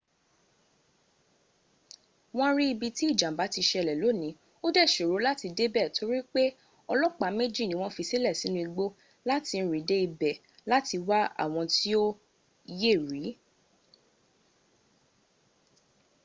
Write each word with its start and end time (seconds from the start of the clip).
won 2.37 2.51
ri 2.57 2.65
ibi 2.73 2.87
tí 2.97 3.03
ìjàmbá 3.11 3.45
ti 3.53 3.61
ṣẹlẹ̀ 3.69 3.99
lóní 4.01 4.29
ò 4.65 4.67
dẹ́ 4.75 4.91
ṣòró 4.93 5.15
láti 5.27 5.47
débẹ̀ 5.57 5.91
torí 5.97 6.47
olopa 6.91 7.27
méjì 7.37 7.63
ní 7.67 7.75
wọ́n 7.79 7.95
fisílẹ̀ 7.97 8.37
sínu 8.39 8.59
igbó 8.65 8.85
láti 9.29 9.55
rìn 9.71 9.85
dé 9.89 9.95
ibẹ̀ 10.07 10.41
láti 10.71 10.95
wá 11.07 11.19
àwọn 11.43 11.65
tí 11.75 11.91
ó 12.03 12.05
yẹ̀ 12.81 12.95
rí 13.09 13.25